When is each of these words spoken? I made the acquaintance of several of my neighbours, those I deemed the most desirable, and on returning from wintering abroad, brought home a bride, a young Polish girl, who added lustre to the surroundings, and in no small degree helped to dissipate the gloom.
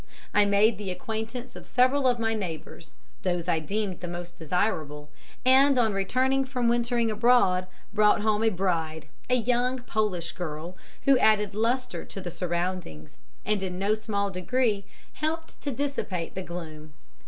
I 0.33 0.45
made 0.45 0.79
the 0.79 0.89
acquaintance 0.89 1.55
of 1.55 1.67
several 1.67 2.07
of 2.07 2.17
my 2.17 2.33
neighbours, 2.33 2.93
those 3.21 3.47
I 3.47 3.59
deemed 3.59 3.99
the 3.99 4.07
most 4.07 4.35
desirable, 4.35 5.11
and 5.45 5.77
on 5.77 5.93
returning 5.93 6.43
from 6.43 6.67
wintering 6.67 7.11
abroad, 7.11 7.67
brought 7.93 8.21
home 8.21 8.41
a 8.43 8.49
bride, 8.49 9.09
a 9.29 9.35
young 9.35 9.77
Polish 9.83 10.31
girl, 10.31 10.75
who 11.03 11.19
added 11.19 11.53
lustre 11.53 12.03
to 12.03 12.19
the 12.19 12.31
surroundings, 12.31 13.19
and 13.45 13.61
in 13.61 13.77
no 13.77 13.93
small 13.93 14.31
degree 14.31 14.85
helped 15.13 15.61
to 15.61 15.69
dissipate 15.71 16.33
the 16.33 16.41
gloom. 16.41 16.93